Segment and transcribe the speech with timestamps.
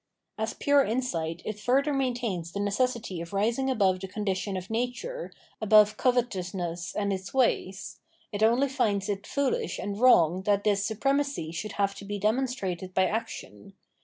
[0.39, 5.31] As pure insight it further maintains the necessity of rising above the condition of nature,
[5.61, 7.99] above covetousness and its ways;
[8.31, 12.95] it only finds it foolish and wrong that this supremacy should have to be demonstrated
[12.95, 13.73] by action.